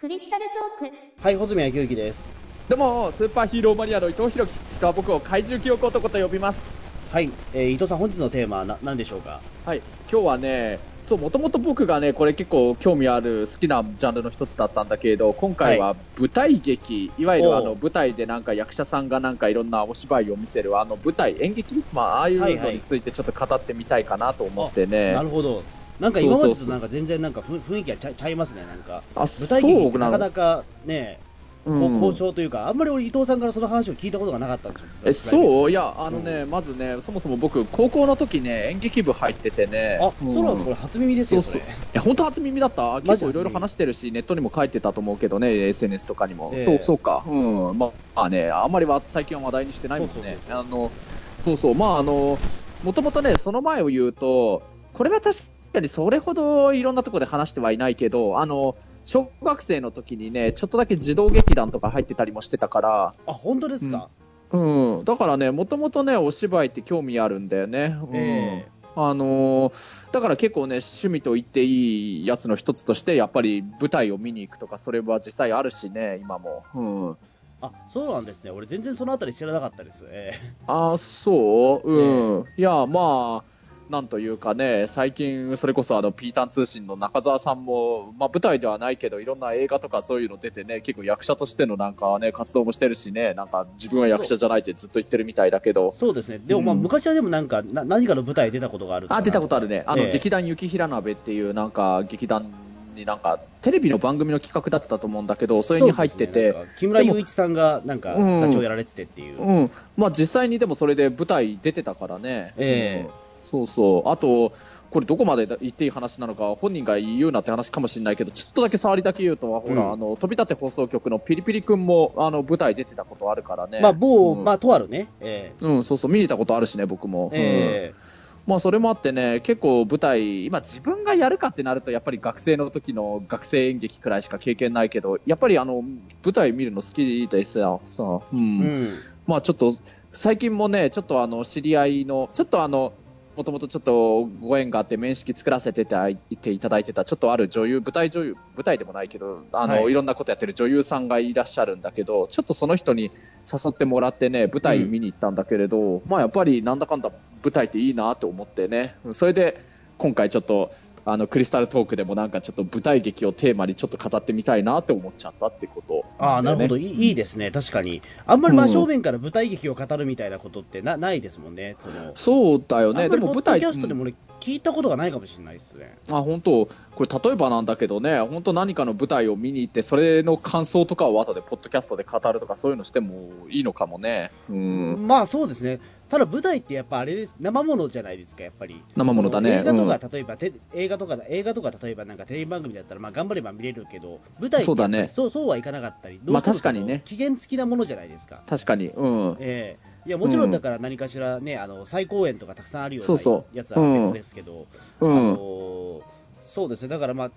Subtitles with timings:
[0.00, 0.46] クリスタル
[0.78, 0.96] トーク。
[1.22, 2.32] はい、穂積昭之です。
[2.70, 4.58] どうもスーパーヒーローマニアの伊藤弘樹。
[4.80, 6.72] が僕を怪獣記憶男と呼びます。
[7.12, 9.42] はい、えー、伊藤さん、本日のテーマはな何でしょうか？
[9.66, 17.64] はい今日はねそうもともと僕がねこれ結構興味ある好きなジャンルの一つだったんだけれど今回は舞台劇、い、わゆるあおう。
[17.66, 21.84] の舞台でなんか役者さんがなんかいろんなお芝居を見せるあの舞台演劇？
[21.92, 25.62] まあああいうはいはいのについてちょっと語ってみたいかなと思ってね、なるほど。
[26.00, 29.04] なんか今までとなんか全然なんかふ雰囲気がちゃちゃいますね、なんか。
[29.14, 31.20] あ舞台そ劇ってなかうなかね、
[31.64, 31.94] こううん。
[31.94, 34.88] 交渉というか、あんまり俺伊藤さんからその話を聞いたことがなかったんですよ。
[35.04, 35.70] えうそう？
[35.70, 39.98] いやあのね、まずねそもそも僕高校の時ね演劇部入っててね。
[40.00, 41.60] あ、そうなんです、んこれ初耳ですよ、そそう。
[41.60, 41.66] れ。
[41.66, 43.02] いや本当初耳だった。
[43.02, 46.58] 結構いろいろ話してるしネットにも書いてたと思うけどね SNS とかにも、ええ。
[46.60, 47.24] そうそうか。
[47.26, 47.78] うん。
[47.78, 50.38] まあねあんまりは最近は話題にしてないもんね。
[50.48, 50.92] あの
[51.36, 51.74] そうそう。
[51.74, 52.40] まああの
[52.82, 54.62] もともとねその前を言うと
[54.94, 55.44] これは確か
[55.78, 58.74] にそれほどいろんなところで話してはいないけどあの
[59.04, 64.08] 小学生の時にねちょっとだけ児童劇団とか入ってたりもしてたからあ、本当ですか、
[64.50, 67.96] うん、だからね、もともとね、お芝居って興味あるんだよね。
[68.02, 69.72] うんえあのー
[70.10, 76.64] だから結構ね、趣味と言っていいやつの一つとして、やっぱり舞台を見に行くとか、それは実際あるしね、今も。
[76.74, 77.16] うん、
[77.62, 78.50] あ、そうなんですね。
[78.50, 80.04] 俺全然そのあたり知らなかったです。
[80.10, 80.34] え
[80.66, 81.88] あそう？
[81.88, 82.44] うん。
[82.56, 83.50] いや、まあ、
[83.90, 96.38] なんというかね、最近、それこそあの、ピータン通信の中澤さんも、まあ舞台ではないけど、いろんな映画とかそういうの出てね、結構役者としてのなんかね、活動もしてるしね、なんか自分は役者じゃないってずっと言ってるみたいだけどー、そうですね。
[96.38, 99.82] でもまあ、うん昔はでもなんか、な何かの舞台出たことがあるあ、出たことあるね。
[99.86, 102.52] あの、ええ劇団雪平鍋っていうなんか劇団
[102.94, 109.42] になんかテレビの番組の企画だったと思うんだけど、それに入ってて、なんか木村雄一さんがなんかうん座長やられててっていう。
[109.42, 109.70] うん。
[109.96, 112.54] まあ実際にでもそれで舞台出てたからね。
[112.56, 114.08] ええうんそうそう。
[114.08, 114.52] あと、
[114.90, 123.80] これどこまで言っていい話なのか本人が言うなって話かもしれないけど、ちょっとだけ触りだけ言うと、ほら、うんあの、飛び立て放送局のピリピリ君も、あの、舞台出てたことあるからね。
[123.80, 125.08] まあ、某、うんまあ、とあるね。
[125.20, 127.30] えうん、そうそう、見に行ったことあるしね、僕も。
[127.32, 128.10] ええ
[128.46, 135.82] まあそれもあってね、結構舞台、今自分がやるかってなると、やっぱり学生の時の学生演劇くらいしか経験ないけど、やっぱりあの、
[136.24, 138.38] 舞台見るの好きでさ、さ、うん。
[138.38, 138.88] うん。
[139.26, 139.72] まあちょっと、
[140.12, 142.92] 最近もね、ちょっとあの、知り合いの、ちょっとあの、
[143.36, 145.86] もともとちょっとご縁があって面識作らせて
[146.30, 149.90] いていただいてた、ちょっとある女優、舞台女優、舞台でもないけど、あの、はい。
[149.90, 153.04] い、ろんなことやってる女優さんがいらっしゃるんだけど、ちょっとその人に
[153.50, 157.10] 誘ってもらってね、舞台見に行ったんだけれど、まあやっぱりなんだかんだ
[157.42, 159.64] 舞台っていいなと思ってね、それで
[159.96, 160.72] 今回ちょっと、
[161.04, 166.76] あの、クリスタルトークでもなんかちょっと舞台劇をテーマにちょっと語ってみたいなって思っちゃったってこと、ああ、なるほど。
[166.76, 167.50] いいですね。
[167.50, 168.02] 確かに。
[168.26, 171.76] あんまり真うん正面から舞台劇を語るみたいなことってなないですもんね。
[171.80, 173.08] その、そうだよね。
[173.08, 175.96] でも舞台ポッドキャストでも俺聞いたことがないかもしれないですね。
[176.10, 184.32] あ本当、これ例えばなんだけどね、本当何かの舞台を見に行って、それの感想とかを後でポッドキャストで語るとか、そういうのしてもいいのかもね。
[184.48, 185.06] うん。
[185.06, 185.80] まあそうですね。
[186.10, 187.36] ただ舞台ってやっぱあれです。
[187.38, 188.82] 生ものじゃないですか、やっぱり。
[188.96, 198.42] 生ものだね映画とか、例えば、て映画とか、映画とか例えばなんかテレビ番組だったら、まあ頑張れば見れるけど、舞台ってそうだねそうそうはいかなかったり、まあ確かにね期限付きなものじゃないですか。
[198.46, 198.88] 確かに。
[198.88, 199.36] うん。
[199.38, 204.66] ええいやもちろんだから何かしらね、あの再公演とかたくさんあるようそうそなやつは別ですけど、
[205.00, 205.26] あうん。
[205.34, 206.00] の
[206.44, 207.30] そうですね、だからまあ、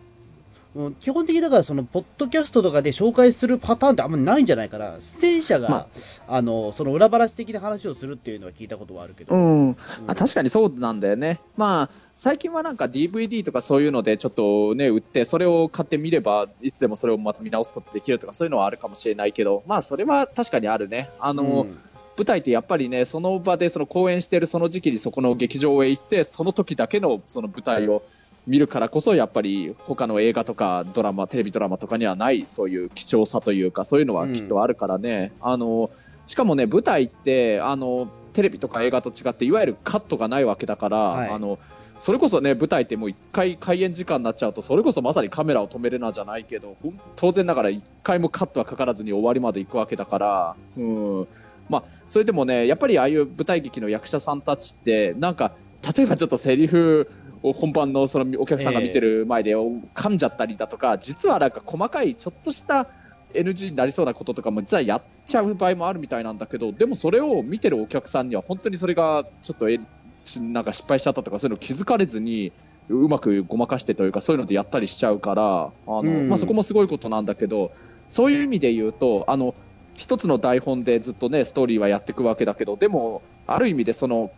[0.75, 5.87] うん基本的にだからそのポッドキャストとかで紹介するパターンってあんまりないんじゃないかな、出演者が、ま
[6.27, 9.77] あ、のその裏話的な話をするっていうのは聞いたことはあるけど、うん。
[10.07, 11.39] あ確かにそうなんだよね。
[11.57, 21.09] まあ、最近はなんか DVD とかそういうのでちょっとね、売って、それを買ってみれば、いつでもそれをまた見直すことできるとか、そういうのはあるかもしれないけど、まあ、それは確かにあるね。
[21.19, 21.77] あの、うん
[22.15, 28.03] 舞台ってやっぱりね、その場でその公演しているその時期にそこの劇場へ行って、その時だけのその舞台を
[28.45, 35.31] 見るからこそ、やっぱり他の映画とかドラマ、テレビドラマとかにはないそういう貴重さというか、そういうのはきっとあるからね。
[35.41, 35.89] あの、
[36.25, 41.59] しかもね、舞台って、あの、テレビとか映画と違って、いわゆるカットがないわけだから、はいあの、
[41.99, 46.75] それこそね、舞台ってもう一回開演時間になっちゃうと、それこそまさにカメラを止めるなじゃないけど、
[47.15, 51.27] 当然ながら一回もカットはかからずに終わりまで行くわけだから、うん。
[51.69, 55.53] まあ、それでもね、やっぱりああいう舞台劇の役者さんたちって、なんか、
[55.95, 62.87] 例えばちょっとセリフを本番のそのお客さんが見てる前で噛んじゃったりだとか、実はなんか細かいちょっとした
[63.33, 69.79] NG になりそうなこととかも実はやっちゃう場合もあるみたいなんだけど、でもそれを見てるお客さんには本当にそれがちょっとえ
[70.39, 72.53] なんか失敗しちゃったとかそういうの気づかれずに、
[72.89, 76.29] うまくごまかしてというかそういうのでやったりしちゃうから、あのうん。
[76.29, 77.71] まあ、そこもすごいことなんだけど、
[78.09, 79.55] そういう意味で言うと、あの
[79.95, 84.31] 一つの台本でずっとねストーリーはやっていくわけだけど、でもある意味でその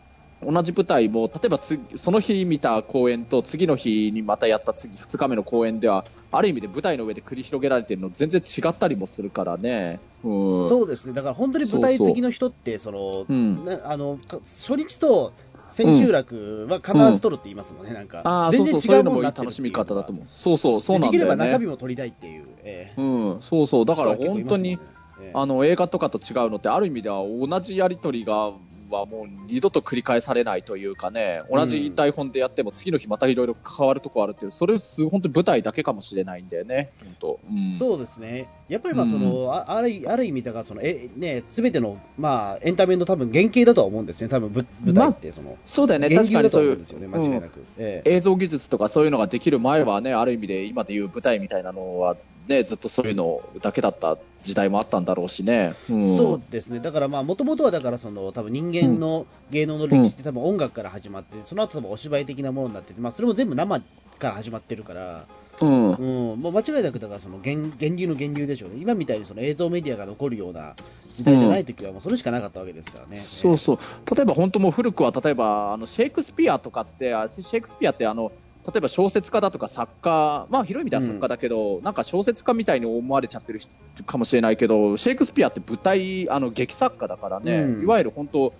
[0.43, 11.13] 同じ舞台も例えばつその日見た公演と次の日にまたやった次2日目の公演ではある意味で舞台の上で繰り広げられてるの全然違ったりもするからね、うん、そうですね。
[11.13, 13.65] だから本当に舞台好きの人ってそのうん。
[13.65, 15.33] なあのか初日と
[15.71, 18.21] 千秋楽は必ず撮るって言いますもんね、なんか。
[18.23, 20.25] ああそうそうそういうのもいい楽しみ方だと思う。
[20.27, 23.01] そうそうそうなんだよできれば中身ねも撮りたいっていう、ええ。
[23.01, 23.03] う
[23.37, 23.37] ん。
[23.41, 23.85] そうそう。
[23.85, 24.79] だから本当にね
[25.19, 25.31] ええ。
[25.33, 28.51] あの映画とかと違うのってある意味では同じやり取りが
[28.89, 46.09] はもう二度と繰り返されないというかね同じ台本でやっても次の日またいろいろ変わるとこあるっていうそれす本当に舞台だけかもしれないんだよね本当、うん、そうですね、やっぱりまあその、ああるある意味、だからそのえ、ね、全ての、まあ、エンタメの多分原型だとは思うんですね、多分ぶ舞台ってその、そうだよね。
[46.09, 47.51] 確かにそういう思うん。
[47.77, 48.15] ええ。
[48.15, 52.17] 映像技術とかそういうのができる前はねある意味で今でいう舞台みたいなのは
[52.47, 63.79] ねずっとそういうのだけだった時代もあったんだろうしね、うん、そうですね、だからまあ、もともとはだからその、多分人間の芸能の歴史って、多分音楽から始まって、その後多分お芝居的なものになってて、まあ、それも全部生
[64.19, 65.25] から始まってるから、
[65.61, 65.91] うん。
[65.93, 70.75] うん、もう間違いなく、だからその源源流の源流でしょうね、今みたいにその映像メディアが残るような
[71.17, 73.17] 時代じゃないときは、もうそれしかなかったわけですからね。
[73.17, 73.77] そうそう。
[74.15, 78.31] 例えば本当もう古くは例えばあのシェイクスピアとかってあシェイクスピアってあの
[78.65, 83.71] 例えば小説家だとか作家まあ広い意味では作家だけど、なんか小説家みたいに思われちゃってる人
[84.03, 87.83] かもしれないけどシェイクスピアって舞台あの劇作家だからね、うん。
[87.83, 88.53] いわゆる本当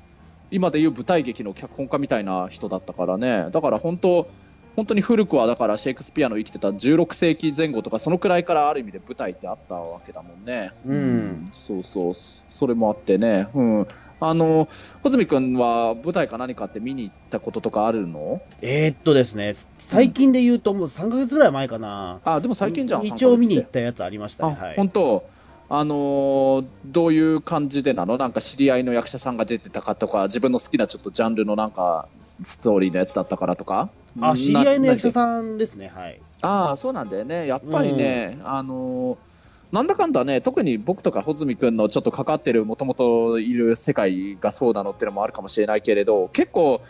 [0.52, 3.50] 今でいう舞台劇の脚本家みたいな人だったからね。
[3.52, 4.28] だから本当
[4.75, 10.72] 本当に古くはだからシェイクスピアの生きてた16世紀前後とかそのくらいからある意味で舞台ってあったわけだもんね。
[10.86, 13.48] うんそうそうそれもあってね。
[13.54, 13.88] うん。
[14.19, 14.68] あの
[15.04, 18.42] 穂積君は舞台か何かって見に行ったこととかあるの？
[18.62, 23.06] えーっとですね、最近で言うと、もう3ヶ月ぐらい前かな、あでも最近じゃん。
[23.06, 25.25] 一応見に行っったやつありましたね、あ、はい、本当。
[25.68, 28.18] あのーどういう感じでなの？
[28.18, 33.89] なんか知り合いの役者さんが出てたかとか自分の好きなちょっとジャンルのなんかスストーリーのやつだったからとか？
[34.21, 37.47] あ知り合いの役者んさんですね、はい、ああ、そうなんだよね。
[37.47, 39.35] やっぱりね、あのー
[39.71, 46.81] なんだかんだね、特に僕とか穂積君のちょっと関わってる、もともといる世界がそうなのっていうのもあるかもしれないけれど、結構、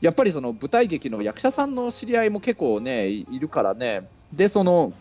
[0.00, 4.92] やっぱりその舞台劇の役者さんの知り合いも結構ね、いいるからね、で、その、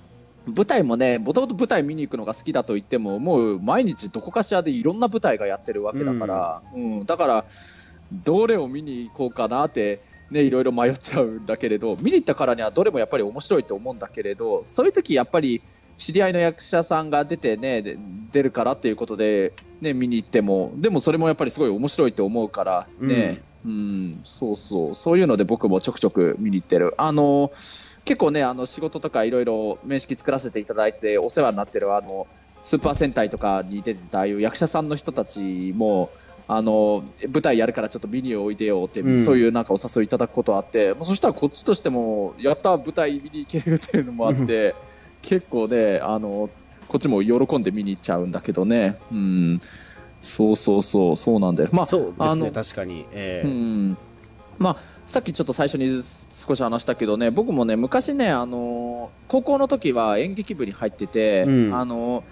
[0.46, 7.46] 舞台もね、もともと舞台見に行くのが好きだと言っても、もう毎日どこかしらでいろんな舞台がやってるわけだから、うん、だから、
[8.12, 15.62] どれを見に行こうかなって、ね、いろいろ迷っちゃうんだけれど、見に行ったからにはどれもやっぱり面白いと思うんだけれど、そういう時やっぱり
[15.98, 17.98] 知り合いの役者さんが出てね、で
[18.32, 26.94] 出るからっていうことで、ね、見に行っても、でもそれもやっぱりすごい面白いと思うから、ね、うん、そうそう、そういうので僕もちょくちょく見に行ってる。
[26.98, 27.52] あの、
[28.06, 32.26] 結構ね、あの仕事とかいろいろ面識作らせていただいてお世話になってるあの、
[32.64, 36.10] スーパー戦隊とかに出てたああいう役者さんの人たちも、
[36.54, 39.20] あの舞台やるからちょっと見においでよって、うん。
[39.20, 44.76] そういうなんかお誘いいただくことあって、そしたらこっちとしても、やった舞台見に行けるっていうのもあって、
[45.22, 46.50] 結構ね、あの
[46.90, 49.62] こっちも喜んで見に行っちゃうんだけどね、うん、
[50.20, 51.70] そうそうそう、そうなんだよ。
[51.72, 53.98] まあそうですね、あの確かに、えうーん。
[54.58, 54.78] まあ、
[55.08, 55.88] さっきちょっと最初に
[56.30, 61.74] 少し話したけどね、僕もね、昔ね、あの高校の時は演劇部に入ってて、うん。
[61.74, 62.26] あの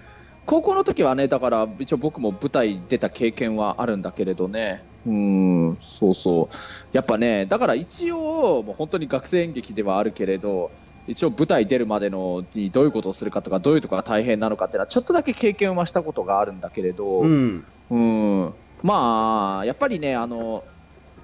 [0.46, 6.54] 高校の時はね、だから一応僕も舞台出た経験はあるんだけれどね、うん、そうそう。
[6.92, 10.70] やっぱね、だから一応、もう本当に学生演劇ではあるけれど、
[11.06, 20.64] 一応舞台出るまでのにどういうことをするかとか、どういうところが大変なのかっていうのは、ちょっとだけ経験はしたことがあるんだけれど、うん、うん、まあ、やっぱりね、あの、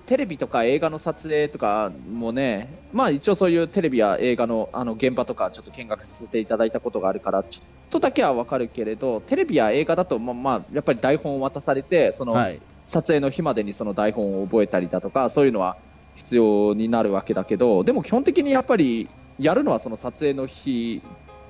[0.07, 15.77] テレビとか映画の撮影とかもね、まあ一応そういうテレビや映画のあの現場とかちょっと見学させていただいたことがあるから、ちょっとだけはわかるけれど、テレビや映画だと、まあ、まあ、やっぱり台本を渡されて、その、はい、撮影の日までにその台本を覚えたりだとか、そういうのは
[16.15, 19.09] 必要になるわけだけど、でも基本的にやっぱり
[19.39, 21.03] やるのはその撮影の日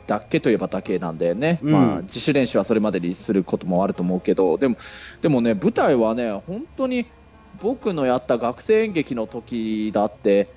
[0.06, 1.72] だけといえばだけなんだよね、うん。
[1.72, 4.76] まあ、自主練習はそれまでにすることもあると思うけど、でも
[5.20, 7.06] でもね、舞台はね、本当に
[7.60, 10.48] 僕のやった学生演劇の時だって、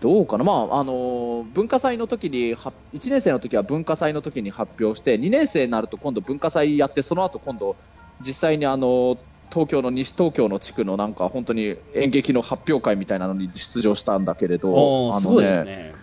[0.00, 7.76] どうかな、まああの文化祭の時には1年生の時は文化祭の時に発表して2年生になると今度文化祭やってその後今度
[8.20, 9.18] 実際にあの
[9.50, 15.94] 東京の西東京の地区のなんか本当に演劇の発表会みたいなのに出場したんだけれどあのおーすごいですね。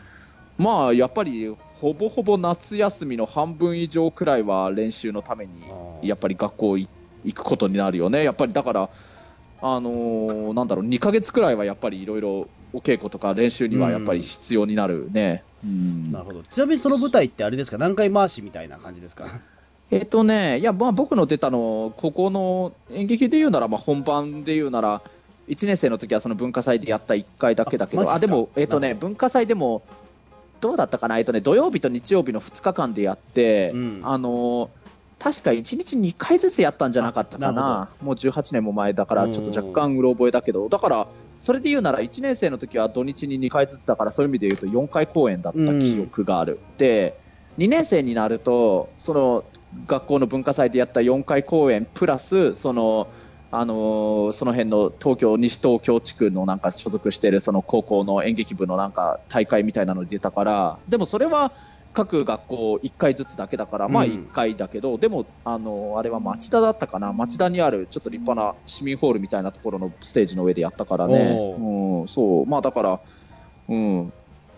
[0.58, 6.88] まあやっぱりほぼほぼ夏休みの半分以上くらいは練習のためにやっぱり学校い
[7.26, 8.24] 行くことになるよね。
[8.24, 8.90] やっぱりだから
[9.66, 15.44] あのーなんだろう2ヶ月くらいはやっぱりいろいろお稽古とか練習にはやっぱり必要になるね。
[15.64, 16.12] うん。
[16.12, 16.44] なるほど。
[16.44, 19.26] ちなみにその舞台ってあれですか、何回回しみたいな感じですか？
[19.92, 25.02] えっ、とね、いや、まあ僕の出たの、ここの演劇で言うなら、まあ本番で言うなら、
[25.48, 29.84] 1年生の時はその文化祭でやった1回だけだけど、あでも、えっとね、文化祭でも、
[30.62, 34.00] どうだったかな、えっとね、土曜日と日曜日の2日間でやって、うん。
[34.04, 34.70] あの
[35.24, 41.08] 確か1日2回ずつやったんじゃなかったかあなな、もう18年も前だから、うんちょっと若干うろ覚えだけど、だから、
[41.40, 46.60] それで言うなら、1年生の時は土日に2回ずつだから、そういう意味で言うと4回公演だった記憶がある。
[46.78, 47.18] で、
[47.58, 49.46] 2年生になると、その
[49.88, 53.08] 学校の文化祭でやった4回公演プラス、その、
[53.50, 61.54] あのーその辺の東京、西東京地区のなんか所属しているその高校の演劇部のなんか大会みたいなのに出たから、でもそれは
[61.94, 73.00] 各学校1回ずつだけだから、まあうん1回だけど、でも、あのーあれは町田だったかな、町田にあるちょっと立派な市民ホールみたいなところのステージの上でやったからね、おうん、そう、まあだから、
[73.70, 74.14] うん、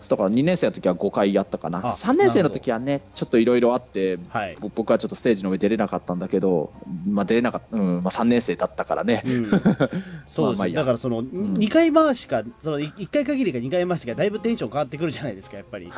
[0.08, 4.56] だから2年生の時は5回やったかな、あ3年生の時はね、ちょっといろいろあって、はい。
[4.60, 6.72] ぼ僕はちょっとステージの上出れなかったんだけど、
[7.06, 8.02] まあ、出れなかった、うん。
[8.02, 9.46] まあ、3年生だったからね、うん、
[10.26, 15.90] そうですだからその、2回回しか、その1回限りか2回回しかだいぶテンション変わってくるじゃないですか、やっぱり。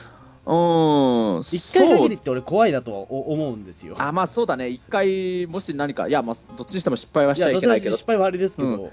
[0.49, 3.97] うん、1回限りって俺怖いなとは思うんですよ。
[3.99, 8.93] あまあそうだね、1回、もし何か、いや、まあ、どっちにしても失敗はしちゃいけないけど、失敗はあれですけど、う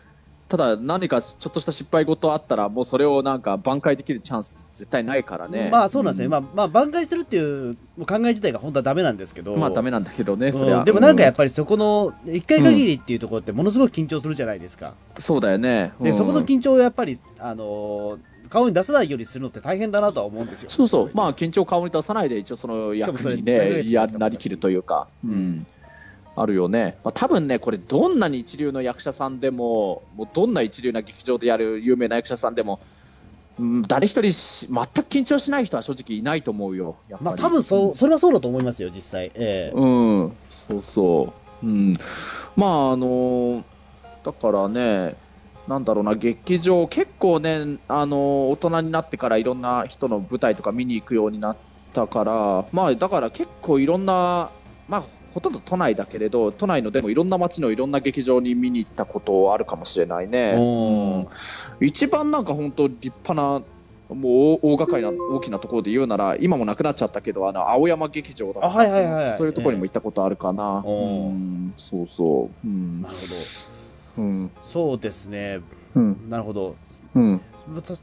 [0.50, 5.70] ただ、何かちょっとした失敗事あったら、もうそれをなんか挽回できるチャンス、絶対ないからね。
[5.72, 6.30] まあそうなんですね、ん。
[6.30, 10.54] まあ、まあ挽回するっていう考え自体が本当はダメなんですけど、まあ、ダメなんだけどね、うん。
[10.54, 10.84] それは。
[10.84, 14.94] でもなんかやっぱ、ぱりそこの1回限りっていうところってものすごく緊張するじゃないですか。
[15.18, 15.94] そうだよね。
[16.02, 16.18] で、うん。
[16.18, 20.70] そこの緊張をやっぱり、あのー顔に出さないようにするのって大変だなとは思うんですよ。
[20.70, 25.68] そうそう、まあ、緊張を顔に出さないで、一応その役にね、やなりきるというか、ううんん、
[26.36, 26.98] あるよね。
[27.04, 32.80] まあ、多分ね、これ、どんなに一流の役者さんでも、もうどんな一流な劇場でやる有名な役者さんでも、
[33.60, 36.98] うん、誰一人し全く緊張しない人は正直いないと思うよ。
[37.22, 39.32] まあ多分そう、それはそうだと思いますよ、実際。
[39.34, 39.86] ええう
[40.24, 41.34] ん、そうそ
[41.64, 41.66] う。
[41.66, 41.94] うん。
[42.58, 43.64] まあ、あのー
[44.26, 45.16] だからね、
[45.68, 51.58] なんだろうな、劇場、結構ね、あのー大人になってからいろんな人の舞台とか見に行くようになっ
[51.94, 54.52] たから、まあ、だから結構いろんな、
[54.88, 55.04] まあ、
[55.34, 60.54] ほとんど都内だけれど、都内のでもいろんな街のいろんな劇場に見に行ったことあるかもしれないね。
[60.56, 61.86] うん。
[61.86, 63.62] 一番なんか本当立派な、
[64.16, 69.38] もう大大掛かりな大きなところで言うなら、今もなくなっちゃったけど、あの青山劇場だとかあはいはいはい。
[69.38, 70.84] そういうところにも行ったことあるかな。
[70.86, 72.68] えーうん、そうそう。
[72.68, 73.02] うん。
[73.02, 73.75] なるほ
[74.18, 74.62] うんど。
[74.64, 75.62] そうですね。
[75.96, 76.76] うんなるほど。
[77.16, 77.42] うん、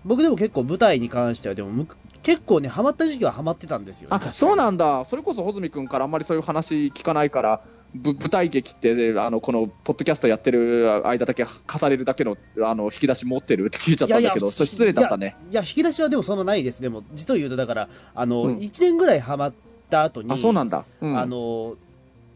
[0.04, 1.86] 僕でも結構舞台に関しては、でもむ
[2.22, 4.16] 結構ね、ハマった時期はハマってたんですよ、ね。
[4.20, 7.60] あそうなんだ、それこそ穂積君からあんまりそういう話聞かないから、
[7.94, 15.36] ぶ舞台劇ってあのこのポッドキャストやってる間だけ語れるだけのあの引き出し持ってるって聞いちゃったんだけど、それ失礼だったね。
[15.42, 16.80] いや、いや引き出しはでもそんなないです。
[16.80, 19.52] でも、実を言うと、だから、あの、うん1年ぐらいハマっ
[19.90, 20.84] た後に、あ、そうなんだ。
[21.00, 21.76] うん、あの、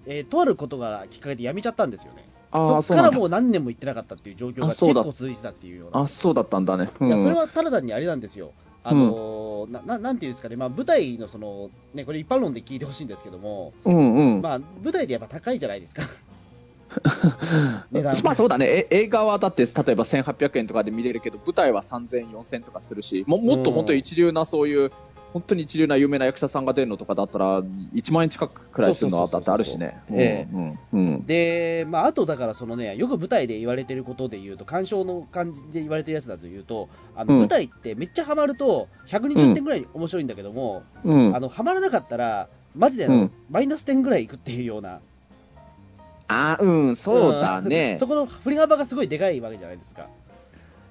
[0.07, 2.26] えーとあることがきっかけで辞めちゃったんですよね。
[2.57, 6.01] あそっからもう何年も行ってなかったっていう状況が結あそうだ構続いてたっていうような。
[6.01, 6.91] あそうだったんだね。
[7.01, 8.53] うんいや、それはただ単にあれなんですよ。
[8.89, 14.43] あのなななんていうんですかね、まあ、舞台のその、ね、これ一般論で聞いてほしいんですけども、うんうん。
[14.43, 16.03] まあ、舞台でやっぱ高いじゃないですか。
[17.91, 24.93] 値段まあそうだね、え映画はだって例えば1800円とかで見れるけど、舞台は3000、4000とかするし、ももっと本当に一流なそういう、
[25.37, 30.01] 本当に一流な有名な役者さんが出るのとかだったら、1万円近くくらいするのはだってあるしね。
[31.27, 37.41] で、まあ、あとだからそのね、よく舞台で言われてることで言うと、鑑賞の感じで言われてるやつだと言うと、あのうん。
[37.41, 41.37] 舞台ってめっちゃハマると、120点ぐらい面白いんだけども、うん。
[41.37, 43.31] あのハマらなかったら、マジであのうん。
[43.51, 45.03] マイナス点ぐらいいくっていうような、
[46.29, 47.93] あうん、そうだね。
[47.93, 47.99] ん。
[47.99, 50.09] そこの振り幅がすごいでかいわけじゃないですか。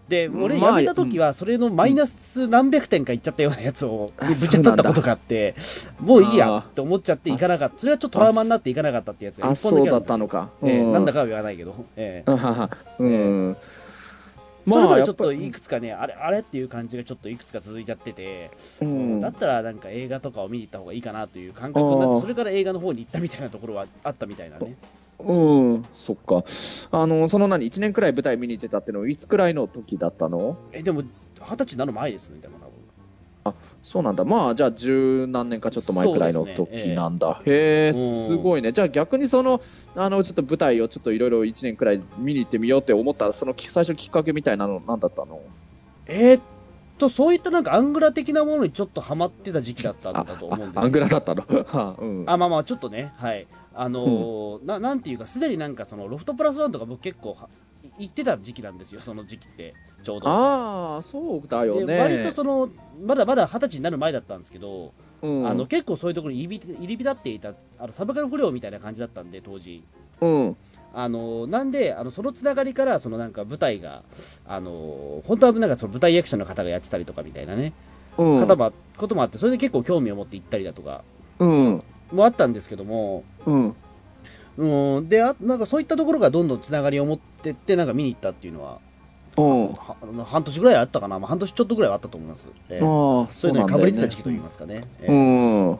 [0.08, 5.56] で、うん俺、まあ辞めた時は、それのマイナス何百点かいっちゃったようなやつを、あぶち当たったことがあって、
[6.00, 6.62] もういいやあー。
[6.62, 7.80] って思っちゃっていかなかった。
[7.80, 10.50] それはちょっとトラウマになっていかなかったってやつがあ、一本だけあったのか。
[10.64, 10.92] ええうん。
[10.92, 12.32] なんだかは言わないけど、ええ。
[12.32, 12.70] うんはは。
[13.00, 13.58] うん。
[14.68, 19.20] それまでちょっといくつかね、あれあれっていう感じがちょっといくつか続いちゃってて、うん。
[19.20, 22.22] だったらなんか映画とかを見に行った方がいいかなという感覚になって、あー。
[22.22, 24.76] それから映画の方に行ったみたいなところはあったみたいなね。
[25.20, 26.44] うん、そっか。
[26.92, 30.58] あの、その何、1年くらい舞台見に行ってたってのは、いつくらいの時だったの？
[30.74, 32.74] え、でも、二十歳になる前ですね、でも多分。
[33.82, 34.26] そうなんだ。
[34.26, 37.42] まあ、じゃあ、十何年かちょっと前くらいの時なんだ。
[37.46, 38.72] へえ、うんすごいね。
[38.72, 39.62] じゃあ、逆にその、
[39.96, 45.40] あの、ちょっと舞台をちょっといろいろ1年くらい見に行ってみようって思った、そのき最初きっかけみたいなの、なんだったの？
[46.08, 46.42] えーっ
[46.98, 51.44] と、そういったなんかアングラ的なものにちょっとハマってた時期だったんだあと思うんですあアングラだったの？
[51.48, 51.66] は
[52.00, 52.24] あうん。
[52.28, 53.48] あ、まあまあ、ちょっとね、はい。
[53.76, 57.50] あのーななんていうか、すでになんかそのロフトプラスワンとか僕結構は
[57.98, 60.30] 行ってた時期なんですよ、その時期って、ちょうど。
[60.30, 61.86] ああ、そうだよね。
[61.86, 62.70] で割とその、
[63.04, 69.84] まだまだ二十歳になる前だったんですけど、うん、あの結構そういうところに入り入り浸っていたあのサブカル不良みたいな感じだったんで、当時。
[70.22, 70.58] うん。
[70.98, 74.04] あのなんであのそのつながりからそのなんか舞台が
[74.48, 77.74] あの本当はなんかその舞台役者の方がやってたりとかみたいなね、
[78.18, 81.04] うん方もこともあってそれで結構興味を持って行ったりだとか
[81.40, 83.76] うんもあったんですけども、うん。
[84.58, 88.80] うん、であなんかそういったところがどんどんつながりを持ってってなんか見に行ったっていうのは
[89.38, 89.42] う。
[89.42, 92.80] んは半年ぐらいあったかな、まあ、半年ちょっとぐらいはあったと思います、ええ。
[92.82, 94.84] ああそういうのにかぶれてた時期といいますかね。
[95.00, 95.12] ええ。
[95.12, 95.72] うん。
[95.72, 95.78] うん。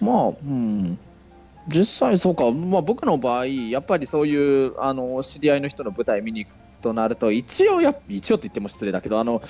[0.00, 0.98] まあ、うん、
[1.68, 9.42] 実際そうか、まあ、僕の場合、やっぱりそういうあの知り合いの人の舞台見に行くとなると、一応や、一応って言っても失礼だけど、あの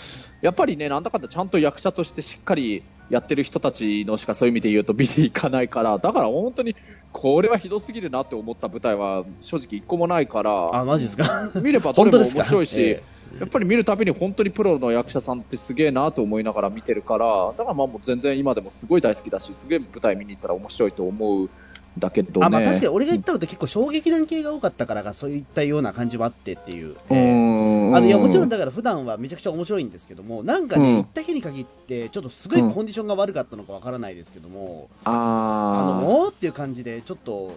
[0.42, 6.74] やっぱりね、なんだかんだちゃんと役者としてしっかりやってる人たちのしかそういう意味で言うと見に行かないから、だから本当に
[7.12, 11.50] これはひどすぎるなって思った舞台は正直一個もないから、あ、マジですか？
[11.60, 13.02] 見れば どれも面白いし、え
[13.38, 21.50] やっぱり見るたびに本当にプロの役者さんってすげえなと思いながら見てるから、だからまあもう全然今でもすごい大好きだし、すげえ舞台見に行ったら面白いと思うん
[21.98, 22.46] だけどね。
[22.46, 27.96] あまあ、確かに俺が言ったのって結構衝撃弾系が多かったからがそういったような感じもあってっていう、うええん。
[27.96, 37.56] あのいやもちろんだから普段はめちゃくちゃ面白いんですけどもなんかね、うん行った日に限ってちょっとすごいコンディションが悪かったのかわからないですけども、ああのおーっていう感じでちょっと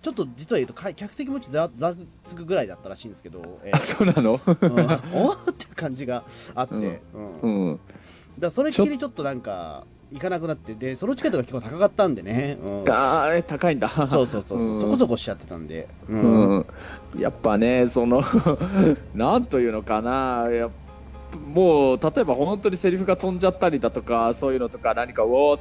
[0.00, 1.94] ちょっと実は言うとか客席もちょっとざざわ
[2.26, 4.32] つくぐらいだったらしいんですけど、えあ、そうなの？
[4.32, 7.40] うん、おーっていう感じがあって、うん。
[7.42, 7.60] うん。
[7.68, 7.80] うん。
[8.38, 13.88] だそれっきりちょっとなんか行かなくなってでそのチケットが結構高かったんでね、うん、あー高いんだ。
[13.88, 14.44] そうそうそう。
[14.44, 14.80] そう、うん。
[14.80, 16.58] そこそこしちゃってたんで、うん。
[16.58, 16.66] うん、
[17.18, 18.22] やっぱね、その
[19.14, 25.60] なんというのかな、やっぱもう例えば本当にセリフが飛んじゃったりだとか、そういうのとか、何か、うおーっ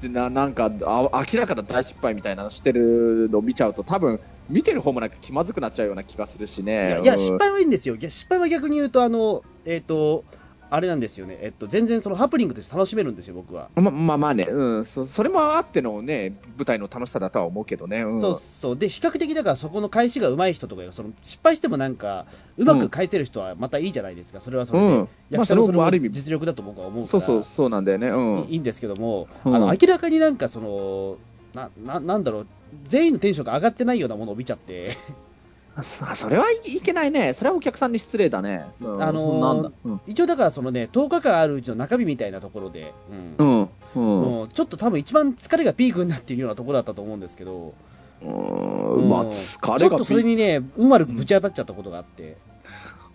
[0.00, 6.74] てな、なんかあ明らかな大失敗みたいなのしてるのを見ちゃうと、多分見てる方もなんか気まずくなっちゃうような気がするしいね。
[6.74, 7.20] やいやうん。
[7.20, 7.94] 失敗はいいんですよ。
[7.96, 10.24] いや失敗は逆に言うとあのえっ、と
[10.70, 14.84] あれなんですよね、えっと、全然そのハプニングとして楽しめるんですよ僕は、ままあまあね、うん。
[14.84, 18.02] そ、それもあってのね、舞台の楽しさだとは思うけどね。
[18.02, 18.76] うん、そうそう。
[18.76, 24.40] で比較的だからそこの返しが上手い人とかがその失敗してもなんかうまく返せる人はまたいいじゃないですか。
[24.40, 24.92] それはそれで、うん。
[24.92, 27.06] まあ役者のそ実力だと僕は思うから。
[27.06, 28.08] そうそう、そうなんだよね。
[28.08, 28.40] うん。
[28.48, 29.54] いいいんですけども、うん。
[29.56, 31.16] あの明らかになんかその
[31.54, 32.46] なななんだろう。
[32.86, 34.90] 全員のテンションが上がってないようなものを見ちゃって。
[34.90, 35.27] あ
[35.82, 37.32] そそれはいいけないね。
[37.32, 38.66] それはお客さんに失礼だね。
[39.00, 39.72] あのー。
[39.84, 40.00] うん。
[40.06, 42.92] 一応だからそのね10日間あるうちの中日みたいなところで、
[43.38, 43.68] ううんん。
[43.94, 44.02] うん。
[44.02, 47.74] もうちょっと多分一番疲れがピークになっているようなところだったと思うんですけど、
[48.22, 52.38] うんまあ、うん疲れがちょっとそれにねうまくぶち当たっちゃったことがあって、ク、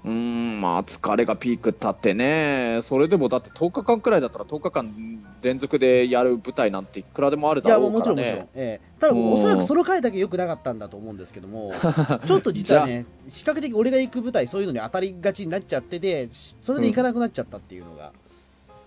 [0.05, 8.47] うん、まあ、疲れがピーク立ってね、それでもだって10日間くらいだったら10日間連続でやる舞台なんていくらでもあるいやだろうからもうもちろんもちろん、ね。
[8.55, 8.99] ええ。
[8.99, 9.15] ただう。
[9.15, 11.71] んおそらくその回だけ良くなかったんだと思うんですけども
[12.25, 16.29] ちょっと実はね比較的俺が行く舞台そういうのに当たりがちになっちゃってて
[16.63, 18.11] それで行かなくなっちゃったっていうのが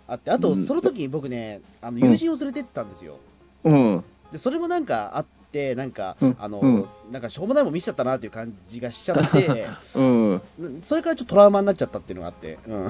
[0.08, 0.66] あってあとうん。
[0.66, 3.18] その時僕ねあの友人を連れてってたんですよ、
[3.64, 4.04] うん。
[4.32, 5.36] でそれもなんかあって
[5.74, 10.42] なんか、うんあの、うんなんかしょうもないもん見せちゃったなっていう感じがしちゃって うん。
[10.82, 12.88] それからちょっとトラウマになっちゃったっていうのがあって、うん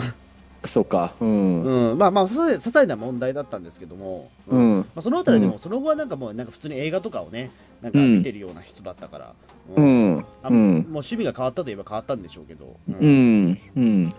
[0.64, 1.12] そうか。
[1.20, 1.62] うん。
[1.90, 4.78] うん、まあまあ些細な問題だったんですけども、ううんん。
[4.78, 7.50] まあ、そのあたりでも、その後はなんかもうなんか普通に映画とかをね
[7.82, 9.34] なんか見てるような人だったから、
[9.76, 10.24] ううんん。
[10.42, 10.76] あもううん。
[10.88, 13.58] 趣味が変わったといえば変わったんでしょうけど、うんうん。
[13.76, 14.10] うん。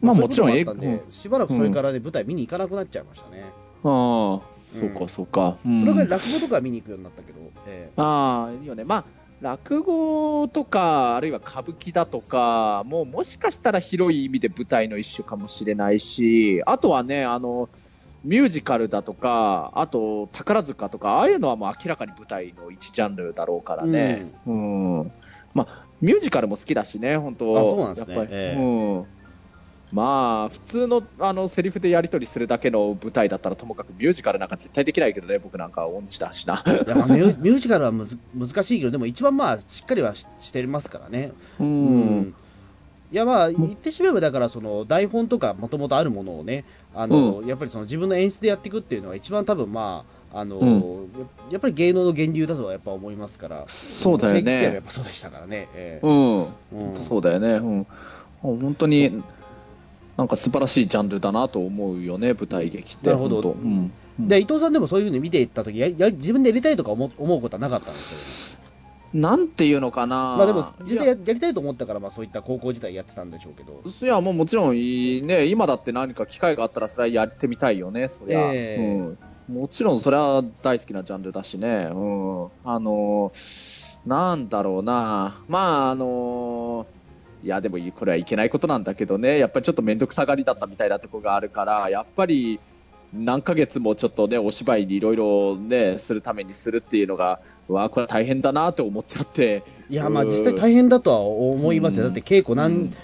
[0.00, 0.52] まあもちろん
[1.08, 3.44] しばらくそれからね舞台見に行かなくなっちゃいましたね、
[3.82, 5.58] ああ、そうか、そうか。
[5.64, 8.84] うんそれから落語とか見に行くようになったけど、えああ、いいよね。
[8.84, 9.04] まあ、
[9.40, 17.68] 落語とか、あるいは歌舞伎だとか、もうもしかしたら広い意味で舞台の一種かもしれないし、あとはね、あの、
[18.24, 24.32] ミュージカルだとか、あと宝塚とか、ああいうのはもう明らかに舞台の一ジャンルだろうからね。
[24.46, 25.12] うん。
[25.54, 29.06] まあ、ミュージカルも好きだしね、本当あそうなんですねやっぱり、ええうん。
[29.96, 36.62] まあ、普通のあのセリフでやり取りするだけの舞台だったらともかくミュージカルなんか絶対できないけどね、僕なんか音痴だしな。
[36.66, 42.34] えいやまあ ミュージカルはむず難しいけどでも一番まあしっかりはししてますからねううん
[43.10, 50.74] いやまあ言ってしまえばだからその台本とかもともとあるものをねあの、やっぱりその自分の演出でやっていくっていうのが一番多分まああの、うん
[51.48, 54.82] ややっぱり芸能の源流だとはやっぱ思いますからそうだよシェイクスピアはやねっ。
[54.82, 56.40] ぱそうでしたからね、ええうん。
[56.40, 56.46] うん
[56.94, 57.52] そうだよね。
[57.54, 57.86] うん。
[58.42, 59.22] 本当に、
[60.16, 63.06] なんか素晴らしいジャンルだなと思うよね、舞台劇って。
[63.08, 63.92] なるほどうん。
[64.18, 68.58] で伊藤さんでもそういうふうに見ていった時やりやり自分でやりたいとか思う思うことはなかったんです
[69.12, 70.36] なんていうのかな。
[70.36, 78.52] まあでも実際いやりたいと思ったからまあそういった高校時代やってたんでしょうけどいや、もうもちろんいいね、今だって何か機会があったらそれはやってみたいよね、そりゃ。
[78.52, 78.98] ええ
[79.48, 79.58] うん。
[79.60, 81.88] もちろんそれは大好きなジャンルだしね。
[81.92, 82.48] うん。
[82.64, 83.32] あの
[84.04, 85.40] なんだろうな。
[85.48, 86.86] まあ、あの
[87.46, 92.58] いや、でもこれはいけないことなんだけどね、やっぱりちょっと面倒くさがりだったみたいなところがあるから、やっぱり、
[93.14, 99.62] 何ヶ月もちょっとね、お芝居にいろいろね、するためにするっていうのが、わあ、これ大変だなって思っちゃって。
[99.88, 102.06] いや、まあ実際大変だとは思いますよ。
[102.06, 102.94] だって稽古なん、うん、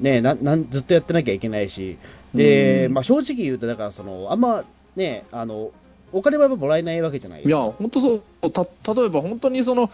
[0.00, 1.96] ねななんずっとやってなきゃいけないし。
[2.34, 4.64] で、まあ正直言うと、だからその、あんま
[4.96, 5.70] ね、あの、
[6.10, 7.56] お金はもらえないわけじゃないですか。
[7.56, 8.50] いや、本当そう。
[8.50, 9.90] た、例えば本当にその、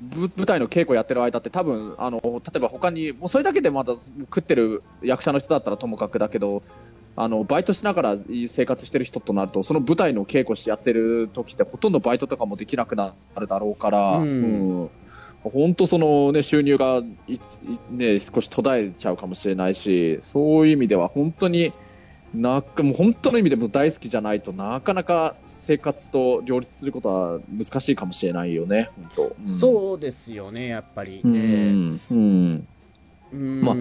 [0.00, 6.62] 舞台の稽古やってる間って多分あの例えば他にもうそれだけでまだ食ってる役者の人だったらともかくだけど
[7.16, 14.90] あのバイトしながら生活してる人となるとその舞台の稽古してやってる時ってほとんどバイトとかもできなくなるだろうから、うん、うん、
[15.42, 17.02] 本当その、ね、収入が
[17.90, 21.72] ね、少し途絶えちゃうかもしれないしそういう意味では本当に
[22.34, 31.30] なもう本当の意味でも大好きじゃないとなかなか生活と両立することは難しいかもしれないよね、本当、うん、そうですよね、やっぱり、ね。
[31.30, 32.68] うん、うん、
[33.32, 33.62] うん。
[33.62, 33.76] まあ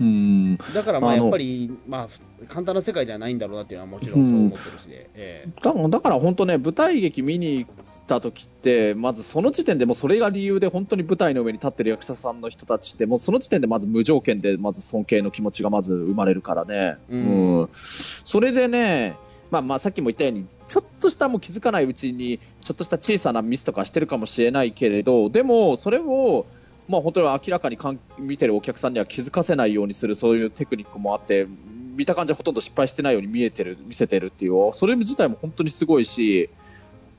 [0.00, 0.56] うん。
[0.56, 7.66] だからまあやっぱり、まあ、簡単な世界ではないんだろうなっていうのはもちろんそう思ってるしで、えー、だから本当ね、舞台劇見に
[8.10, 16.98] た時って、まずその時点でもそれが理由で本当に舞台の上に立ってる役者さんの人たちって、もうその時点でまず無条件でまず尊敬の気持ちがまず生まれるからね。
[17.08, 19.16] うん、うん、それでね、
[19.50, 26.46] まあまあさっきも言ったように、ちょっとしたもう気づかないうちに、ちょっとした小さなミスとかしてるかもしれないけれど、でもそれを、
[26.88, 31.46] まあ、本当に明らかにかん見てるお客さんには気づかせないようにするそういうテクニックもあって
[31.94, 36.50] 見た感じはほとんど失敗してないように見えてる見せてるっていうそれ自体も本当にすごいし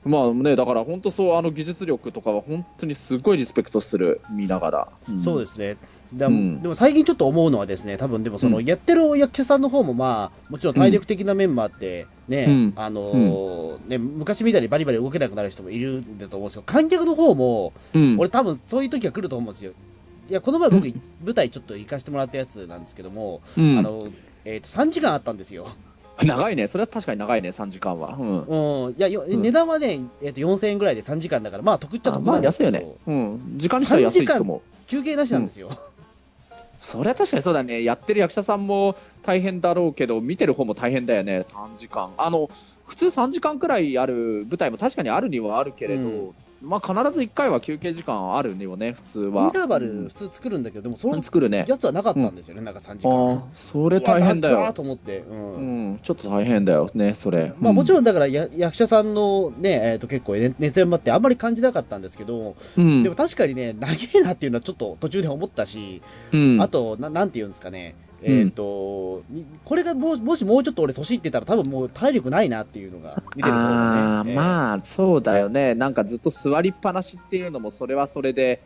[0.04, 5.76] まあね、だから本当そうあの技術力とかは本当にすごいリスペクトする見ながら、うん、そうですね。
[6.12, 17.72] でもうん、でも最近ちょっと思うのはですね多分でもそのやってる役者さんの方もまあもちろん体力的な面もあってね、うん、あのー、ね昔みたいにバリバリ動けなくなる人もいるんだと思うんですけど観客の方も、
[18.18, 19.72] 俺多分そういう時は来ると思うんですよ。
[20.28, 20.86] いやこの前僕、
[21.24, 24.02] 舞台ちょっと行かせてもらったやつなんですけども、あの
[24.44, 25.68] えー、と3時間あったんですよ
[26.24, 28.16] 長いね、それは確かに長いね、3時間は。
[28.18, 34.60] うん、うん、いや、うん、値段はね、えー、と4000円ぐらいで3時間だから、まあ、得っちゃ得なんです安いよね、うん、時間にしたら安いと思う。
[34.88, 35.68] 休憩なしなんですよ。
[35.68, 35.76] うん、
[36.80, 42.12] それは確かにそうだね、やってる役者さんも大変だろうけど、見てる方も大変だよね、3時間。
[42.16, 42.48] あの
[42.86, 49.44] 普通3時間くらいある舞台も確かにあるにはあるけれど、まあ、必ず1回は休憩時間あるよね、普通は。
[49.44, 51.64] インターバル、普通作るんだけど、でもその作るね。
[51.68, 53.34] やつはなかったんですよね、うん、なんか3時間。
[53.34, 54.72] あそれ大変だよ。
[54.72, 55.58] と思って、うん、う
[55.94, 57.52] ん、ちょっと大変だよね、それ。
[57.58, 78.62] まあ、もちろんだからや役者さんのね、えー、と結構熱演もあって、あんまり感じなかったんですけど、うん、でも確かにね、長えなっていうのはちょっと途中で思ったし、うん、あとな、なんていうんですかね、えーと、うん、これがももしもうちょっと俺、年いってたら、多分もう体力ないなっていうのが、見てるあ、ね、まあ、そうだよね、なんかずっと座りっぱなしっていうのも、それはそれで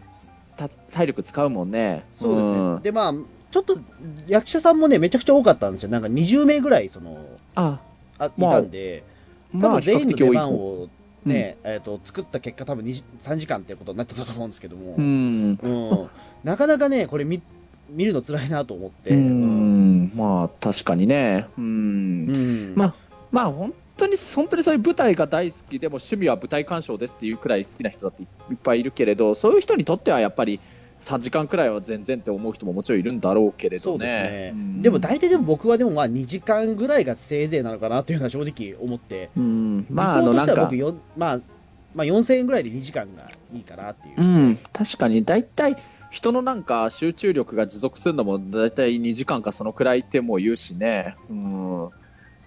[0.91, 2.05] 体力使うもんね。
[2.13, 3.15] そうですね、うん、でまあ、
[3.51, 3.79] ちょっと
[4.27, 7.19] 役者さんもね、めちゃくちゃ多かったんですよ、なんか20名ぐらいその
[7.55, 7.81] あ
[8.19, 9.05] あいたんで、
[9.53, 10.89] まあ、多分全員の出番を
[11.27, 16.09] ね、うん、えーと、作った結果、多分3時間ってことになってたと思うんですけども、うん、うん、
[16.45, 17.41] なかなかね、これ見
[17.91, 19.11] 見るの辛いなと思って。
[19.11, 21.47] うん、まあ確かにね。
[21.57, 22.75] うん。
[22.75, 22.95] まあ、
[23.31, 30.61] まあ本当に、本当にそういう舞台が大好きでも趣味は舞台鑑賞ですっていうくらい好きな人だっていっぱいいるけれど、そういう人にとってはやっぱり、
[31.01, 34.07] 3時間くらいは全然って思う人ももちろんいるんだろうけれどね。
[34.07, 41.41] ねうん、でも大体でも僕はでもまあ2時間ぐらいがせいぜいなのかなというのは正直思って、うん、まああのなんか僕よ、まあ、
[41.95, 44.21] まあ4000円ぐらいで2時間がいいかなっていう。
[44.21, 45.77] うん、確かに大体
[46.11, 51.17] 人のなんか集中力が持続するのも大体2時間かそのくらいってもう言うしね。
[51.29, 51.91] うん。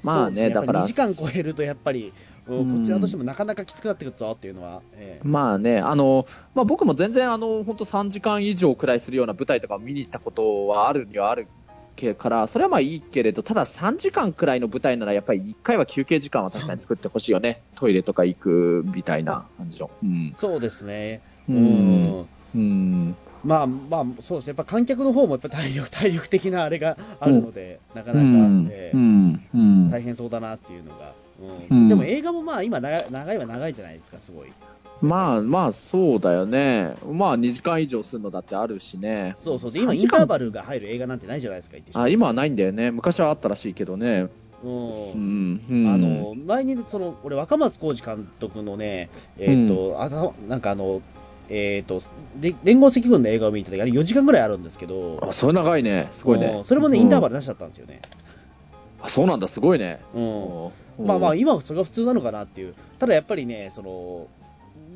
[0.04, 0.50] まあね、ね。
[0.50, 0.84] だから。
[0.84, 2.13] 2時間超えるとやっぱり、
[2.50, 11.48] こちらとしてもなかなかきつくなってくるぞっていうのは、えー、まあね、あのまあ、僕も全然あの本当3時間以上くらいするような舞台とか見に行ったことはあるにはある
[12.17, 17.62] からそれはまあいいけれどただ3時間くらいの舞台ならやっぱり1回は休憩時間は確かに作ってほしいよね。
[17.76, 21.22] トイレとか行くみたいな感じの、うん、そうですね。
[21.50, 28.28] うん、うんまあまあそうですね、やっぱ観客の方もやっぱ体力体力的なあれがあるので、うん、なかなか、
[28.71, 31.13] えー大変そうだなっていうのが、
[31.69, 31.89] うん。
[31.89, 34.52] でも映画もまあ今長、長いは長いじゃないですか、すごい。
[35.02, 39.71] まあまあそうだよね、まあ2時間以上するのだってあるしね、そうそう。
[39.71, 44.28] で今、インターバルが入る映画なんてないじゃないですか、あ今はないんだよね、昔はあったらしいけどね。
[44.62, 50.10] うん、うん、あの前にその俺若松浩二監督のねえっ、ー、と、うん、あ
[50.49, 51.02] なんかあの
[51.50, 52.02] えっ、ー、と、
[52.64, 56.08] 連合赤軍の映画を見た時あれ4時間ぐらいあるんですけど、あ、それ長いね。
[56.12, 56.62] すごいね。
[56.66, 58.02] それもね、インターバル出しちゃったんですよね。
[59.02, 60.00] あ、そうなんだ、すごいね。
[60.14, 61.06] うん。
[61.06, 62.74] まあまあ、今はそれが普通なのかなっていう。
[63.00, 64.28] ただやっぱりね、その、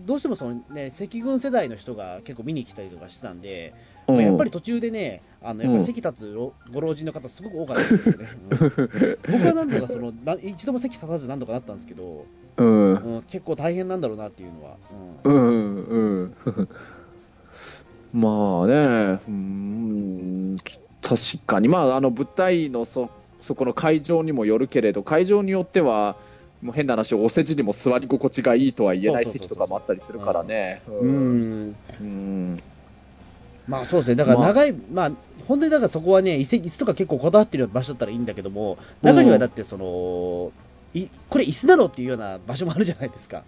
[0.05, 3.73] どうしてもその、ね、赤軍世代の人が結構見に来たりとかしてたんで、
[4.07, 6.37] まあ、やっぱり途中でね、あのやっぱり席立つ
[6.71, 8.27] ご老人の方、すごく多かったんですよね。
[8.49, 8.57] うん、
[9.31, 12.25] 僕はなんとかそのな一度も席立たず何とかなったんですけど、
[12.57, 14.01] うん、結構大変なん。
[14.01, 14.75] だろうなっていうのは。
[15.23, 16.69] うん、うん、うん。
[18.13, 20.57] まあね、うん、
[21.01, 26.15] 確かに、まあ、あの舞台のそそこの会場にもよるけれど、会場によっては、
[26.61, 30.81] もう変な話、お世辞にも座り心地がいいとは言えない席とかもあったりするからね。
[30.87, 31.75] うん。
[33.67, 38.25] まあそうですね、だから長い、まあ、まあ、本当にだからそこはね、椅子椅子とか結構こだわってる場所だったらいいん。
[38.25, 40.51] だけども、中にはだってその、
[40.93, 43.43] いこれ椅子だろっていうような場所もあるじゃないですか。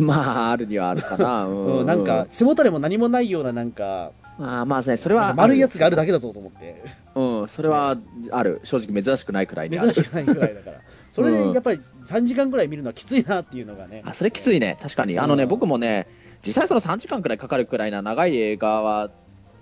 [0.00, 1.46] まあ、あるにはあるかな。
[1.46, 5.34] うん、なんか、背もたれも何もないような、なんか、あまあね、それは。
[5.34, 6.82] 丸いやつがあるだけだぞと思って。
[7.14, 7.96] うん、それは
[8.30, 8.60] ある。
[8.62, 10.80] 正直珍しくないくらいで 珍しくないくらいだから。
[11.12, 14.02] それでやっぱり3時間くらい見るのはきついなっていうのがね。
[14.04, 14.76] あ、それきついね。
[14.80, 15.18] 確かに。
[15.18, 16.06] あのね、僕もね、
[16.46, 19.10] 実際その3時間くらいかかるくらいな長い映画は、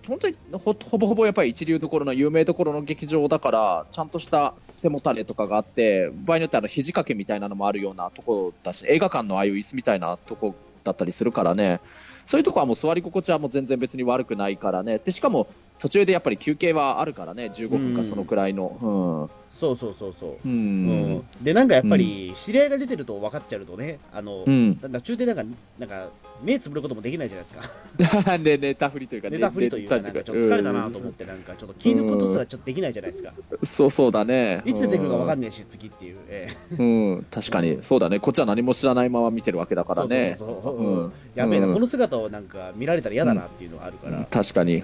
[0.06, 11.80] 本当にほほぼほぼやっぱり一流どころの有名どころの劇場だからちゃんとした背もたれとかがあって場合によっては肘掛けみたいなのもあるようなところだし映画館のああいう椅子みたいなとこだったりするからね。
[12.26, 14.98] そういうとこはもう座り心地はもう全然別に悪くないからね。
[14.98, 15.46] でしかも
[15.78, 17.50] 途中でやっぱり休憩はあるからね。
[17.54, 19.30] 15分かそのくらいの。
[19.30, 19.56] うん。
[19.56, 20.36] そうそうそうそう。
[20.44, 25.44] うん、で、なんかやっぱり、知り合いが出てると分かっちゃうとね、あの、うん、なん中でなんか、
[25.78, 26.10] なんか、
[26.42, 28.38] 目つぶることもできないじゃないですか。
[28.38, 33.32] ね、ネタ振りというか、ネタ振りというか、なんかちょっと疲れたなと思って、なんかちょっと気抜くことすらちょっとできないじゃないですか。
[33.62, 34.62] そうそうだね。
[34.64, 36.16] いつ出てくるか分かんないし、次っていう。
[36.28, 36.82] ええ、う
[37.18, 38.20] ん、確かに、そうだね。
[38.20, 40.36] こっちは何も知らないまま見てるわけだからね。
[40.38, 44.26] そうそうそうやべえな、この姿をなんか見られたら嫌だなっていうのがあるから。
[44.30, 44.82] 確かに。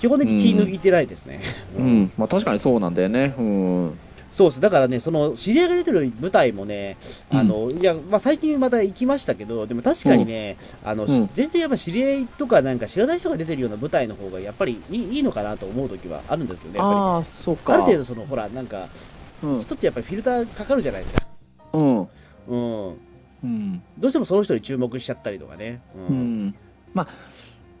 [0.00, 1.40] 基本的に気抜いてないですね。
[1.76, 3.34] うん、まあ確かにそうなんだよね。
[3.38, 3.92] うん。
[4.32, 4.60] そうです。
[4.60, 6.96] だからね、その、知り合いが出てる舞台もね、
[7.30, 16.98] あの、うん、いや、まあ、最近また行きましたけど、でも確かにね、うん、あの、うん、全然やっぱ知り合いとかなんか知らない人が出てるような舞台の方が、やっぱりいいいいのかなと思う時はあるんですよね、やっぱり。
[16.98, 17.74] ああ、そうか。
[17.74, 18.88] ある程度、その、ほら、なんか、
[19.60, 21.26] 一つやっぱりフィルターかかるじゃないですか。
[21.74, 22.08] うん。
[22.48, 22.96] うん。
[23.44, 25.82] うん、どうしてもその人に注目しちゃったりとかね。
[26.08, 26.54] うん。
[26.94, 27.08] まあ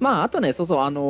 [0.00, 1.00] まあ、あとね、そうそう、あの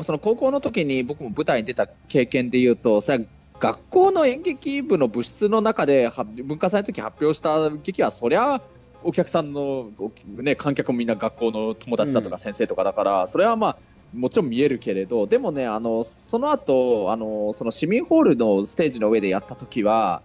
[0.00, 3.24] ー、その高校の時に僕も舞台に出た経験で言うと、それは
[3.60, 6.10] 学校の演劇部の部室の中で
[6.44, 8.60] 文化祭の時発表した劇はそりゃ
[9.02, 9.90] お客さんの、
[10.26, 13.78] ね、観客もみんな学校の友達だとか先生とかだから、うん、それはまあ
[14.14, 20.22] もちろん見えるけれどでもねあのその後あのその市民ホールのステージの上でやった時は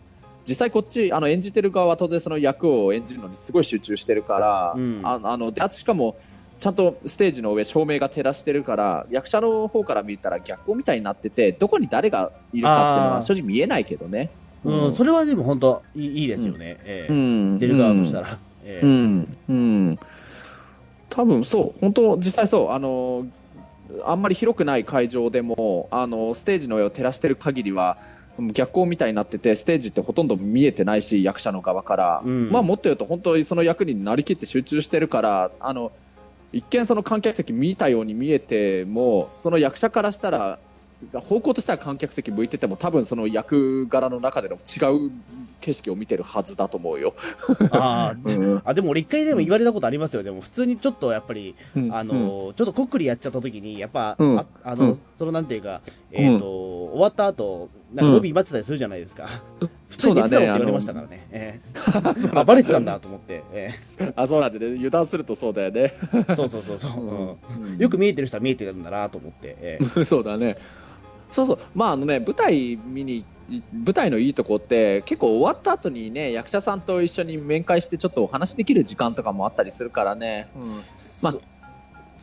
[0.48, 6.18] 実際こっちあの演じてる側は当然その役を演じるのにすごい集中してるから、うん、ああのであしかも
[6.64, 14.30] ちゃんとステージの上照明が照らしてるから役者の方から見たら逆光みたいになっててどこに誰がいるかっていうのは正直見えないけどね。
[14.64, 16.86] うん、うん、それはでも本当いいいいですよね、うん。
[16.86, 18.40] えー、出る側としたら。
[18.64, 20.00] えー、うん、うん、
[21.10, 23.26] 多分そう、本当、実際そう、あの
[24.06, 27.98] あんまり広くない会場でもあのステージの上を照らしてる限りは
[28.54, 35.92] 逆光みたいになっててステージってほとんど見えてないし役者の側から、うん、まあ、もっと言うと本当にその役になりきって集中してるからあの
[36.54, 40.60] 一見その観客席見たように見えてもその役者からしたら
[41.12, 45.12] 方向としては観客席向いてても多分その役柄の中での違う
[45.60, 47.14] 景色を見てるはずだと思うよ。
[47.72, 50.24] あ、うん、あでも俺一回でも言われたことありますよ。
[50.24, 59.28] でも普通にちょっとやっぱり、うん、あの、うん、ちょっとこっくりやっちゃった時にやっぱ、ああの、そのなんていうかえっ、ー、と、終わった後なんかロビー待ってたりするじゃないですか、
[59.90, 64.76] 普通に寝てたって言われましたからね、えー、 あバレてたんだと思って、えー、 あそうなんでね。
[64.76, 65.94] 油断するとそうだよね。
[66.36, 70.56] そうそうそうそう、よく見えてる人は見えてるんだなと思って、えー、そうだね。
[71.32, 73.26] そうそう、まああのね、舞台見に
[73.74, 80.82] 舞台のいいとこって結構終わった後にね役者さんと一緒に面会してちょっとお話できる時間とかもあったりするからね、うん、
[81.22, 81.36] まあ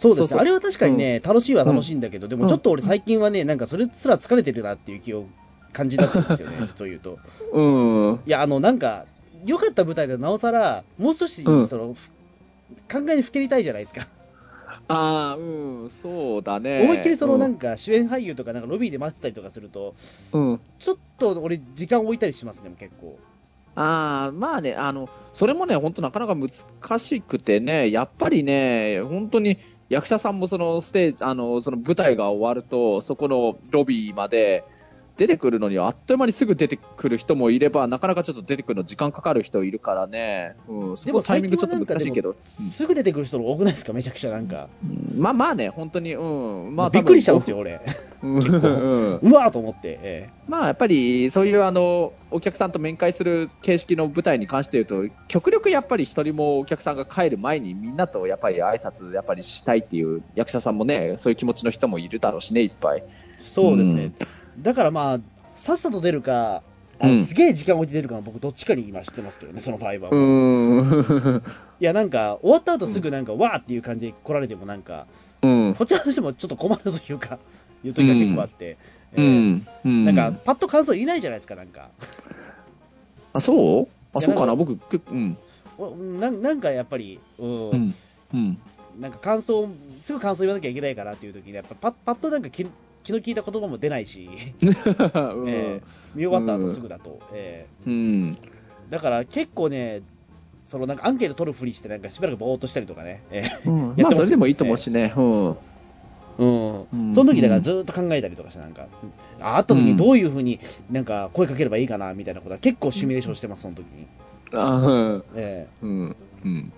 [0.00, 5.26] そうですあれは確かにね、うん、楽しいは楽しいんだけど、でもちょっと俺最近はね、なんかそれすら疲れてるなっていう気を
[5.72, 7.18] 感じだったんですよね、 実を言うと。
[7.52, 7.62] う
[8.12, 8.20] ん。
[8.26, 9.06] いや、あの、なんか、
[9.46, 11.96] 良かった舞台でなおさら、もう少し、その、
[12.90, 14.06] 考えにふけりたいじゃないですか。
[14.88, 16.82] ああ、うん、そうだね。
[16.82, 19.94] 思いっきりそのなんか主演俳優とかなんかロビーで待ってたりとかすると、
[20.32, 23.16] うん、ちょっと俺時間置いたりしますね、結構。
[23.76, 34.64] ああ、まあね、あの、それもね、本当なかなか難しくてね、やっぱりね、本当に役者さんもそのステージ、あの、その舞台が終わると、そこのロビーまで、
[35.16, 42.36] 出てくるのにあっという間にすぐ出てくる人もいれば、なかなかちょっと出てくるの時間かかる人いるからね、うん、そこタイミングちょっと難しいけど。
[42.70, 44.68] すぐ出てくる人多くないですか、めちゃくちゃなんか。
[44.82, 47.80] うん、まあまあね、本当に、うん、まあびっくりしちゃうんですよ、俺。
[48.22, 49.98] うわーと思って。
[50.02, 63.04] ええ、まあやっぱり、そういうあの、お客さんと面会する形式の舞台に関して言うと、極力やっぱり一人もお客さんが帰る前にみんなとやっぱり挨拶やっぱりしたいっていう役者さんもね、そういう気持ちの人もいるだろうしね、いっぱい。
[63.38, 64.12] そうですね。
[64.62, 65.20] だからまあ、
[65.56, 66.62] さっさと出るか、
[67.02, 71.40] あのすげえ時間置いて出るか僕どっちかに今知ってますけどね、その場合は。
[71.80, 75.06] いや、なんか、終わった後すぐなんか、わーっていう感じで来られてもなんか、
[75.42, 77.38] うん、こちらとしてもちょっと困るというか、
[77.82, 78.76] いう時が結構あって、
[79.16, 81.88] うん、えー、なんか、パッと感想言いないじゃないですか、なんか。
[83.32, 83.88] あ、そう？
[84.12, 84.78] あ、そうかな、僕、
[85.10, 85.36] うん。
[86.20, 87.94] ななんかやっぱり、うん、
[88.34, 88.58] うん、
[89.00, 89.66] なんか感想、
[90.02, 92.66] すぐ感想言わなきゃいけないからっていう時に、やっぱパッパッとなんかき
[93.02, 94.28] 気の利いた言葉も出ないし、
[94.62, 94.70] うん、
[95.48, 95.82] えー、
[96.14, 97.92] 見終わった後すぐだと、えー、う
[98.28, 98.32] ん、
[98.90, 100.02] だから結構ね、
[100.66, 108.86] そのなんかアンケート取るふりして、なんかしばらくぼーっとしたりとかね、えー、うん、 まあそれでもいいと思うしね、うん、うん、その時だからずっと考えたりとかして、なんか、
[109.40, 110.60] あ会った時にどういうふうに
[110.90, 114.06] なんか声かければいいかなみたいなことは結構シミュレーションしてます、その時に。
[114.54, 115.84] ああ、ええ。
[115.84, 116.72] ー、うん、うん。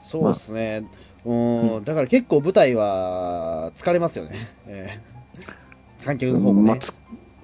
[0.00, 0.82] そうですね。
[0.82, 0.90] まあ
[1.24, 4.30] うん、だから結構舞台は疲れますよね、
[4.66, 6.78] えー、観客の方もね、まあ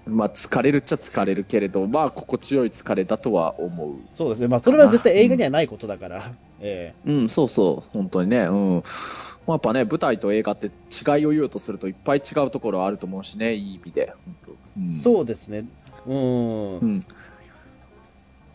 [0.05, 3.95] まあ、疲れるっちゃ疲れるけれど、まあ、心地よい疲れだとは思う。
[4.13, 4.49] そうですね。
[4.49, 6.17] まあ、それは絶対映画にはないことだから。
[6.17, 6.23] うん、
[6.61, 7.91] ええー、うん、そうそう。
[7.93, 8.41] 本当にね。
[8.47, 8.75] うん。
[8.77, 14.13] まあ、やっぱね、舞台と映画って違いを言うとするといっぱい違うところあると思うしね、いい意味で。
[14.77, 15.65] うん、そうですね。
[16.07, 16.79] うん。
[16.79, 17.01] うん。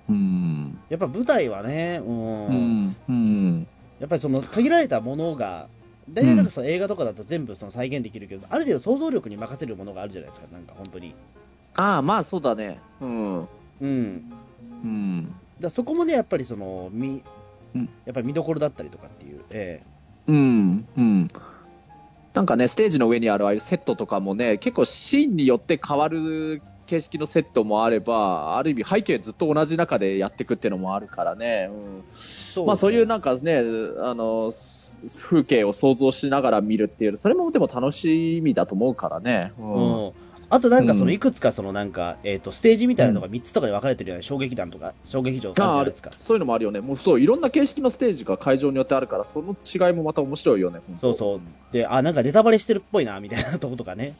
[0.09, 2.45] うん、やっぱ舞台はね、うん。
[2.47, 2.95] うん。
[3.09, 3.67] うん
[3.99, 5.67] やっぱりその限られたものが
[6.09, 11.15] 大体なんかその映画とかだと全部その再現できるけど、うん、ある程度想像力に任せるものがあるじゃないですかなんか本当に。
[11.75, 12.79] ああまあそうだね。
[13.01, 13.39] うん。
[13.39, 13.45] う
[13.85, 14.23] ん。
[14.83, 15.35] うん。
[15.59, 17.23] だそこもねやっぱりそのみ、
[17.75, 19.83] うん、やっぱり見どころだったりとかっていうえ
[20.27, 20.31] え。
[20.31, 20.87] ー、うん。
[20.97, 21.27] うん。
[22.33, 33.59] なんかねステージの上にあるああいうセットとかもね結構シーンによって変わる形式のセットもあれば、ある意味背景ずっと同じ中でやっていくっていうのもあるからね、うんそう、ね、まあ、そういうなんかね、
[34.01, 34.51] あの、
[35.21, 39.53] 風景を想像しながら見るっていう、それもでも楽しみだと思うからね。
[39.59, 40.13] うん、うん
[40.49, 46.79] あとなんかそのいくつかそのなんか、えっ、と、ステージみたいなのが3つとかに分かれてるような衝撃弾とか、衝撃場とかあるですかそういうのもあるよね。
[46.79, 50.79] もうそう、いろんな形式のステージが会場によってあるから、その違いもまた面白いよね。
[51.01, 51.41] そうそう。
[51.73, 54.15] で、あ、なんかネタバレしてるっぽいな、みたいなとことかね。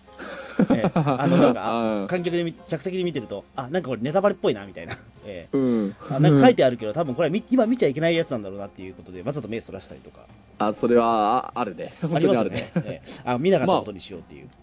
[0.73, 4.97] えー、あのなんか、 観客で、客席で見てると、あ、なんかこれネタバレっぽいな、みたいな。
[5.25, 5.95] えー、うん。
[6.09, 10.21] あなんか書いてあるけど、多分これは今見ちゃいけないやつなんだろうなっていうことで、わざと目そらしたりとか。
[10.59, 11.93] あ、それはある ね。
[12.01, 12.71] 本当にあるね。
[12.75, 14.47] えー、あ見なかったことにしようっていう。
[14.47, 14.57] まあ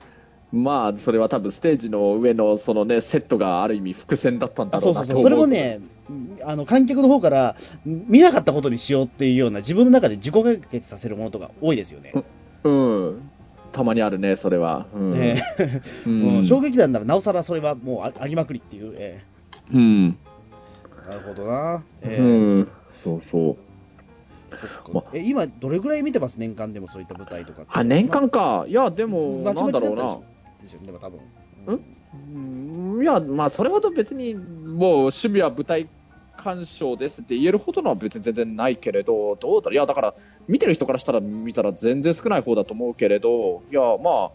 [0.54, 5.80] まあ、それは多分ステージの上のその、ね、セットがある意味伏線だったんだろうなそうそれもね
[6.44, 12.12] あの観客の方から見なかったことにしようっていうような自分の中で自己解決させるものとか多いですよね。
[12.62, 13.30] うん、うん、
[13.74, 14.86] たまにあるね、それは。
[14.94, 15.42] うん、ね
[16.06, 18.94] うん、衝撃弾ならなおさらそれはもうありまくりっていう。
[18.96, 20.08] えー、うん。
[21.08, 21.82] なるほどな。
[22.00, 22.68] えー、うん、
[23.02, 23.56] そうそう。
[24.92, 30.18] まえ今、どれぐらい見てます、年間でもそういった舞台とかあ年間か、いや、でも、なんだろうな。
[30.62, 31.20] ですよね、でも多分。
[31.66, 34.44] うんいや、まあ、それほど別に、もう
[34.98, 35.88] 趣味は舞台
[36.36, 40.14] 鑑賞ですって言えるほどのは別に全然ないけれど、どうだろう、いや、だから、
[40.48, 44.30] 見てる人からしたら見たら全然少ない方だと思うけれど、いや、まあ、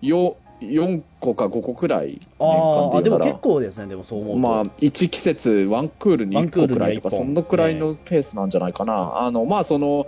[0.00, 7.10] よ4個か5個くらいああでも結構ですねでもそう思うまあ1季節ワンクールに1個くらいとか。
[7.10, 10.06] そのくらいのペースなんじゃないかな、あのまあその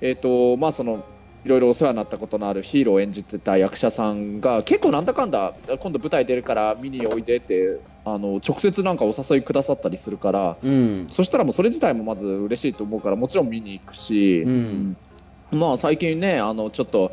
[0.00, 1.04] えっ、ー、とまあその
[1.44, 7.78] いろいろお世話になったことのあるヒーローを演じてた役者さんが結構なんだかんだ今度舞台出るから見においでって
[8.14, 14.96] あの直接なんかお誘いくださったりするから、うん、そしたらもうそれ自体もまず嬉しいと思うからもちろん見に行くし、うん、
[15.50, 17.12] まあ最近ねあのちょっと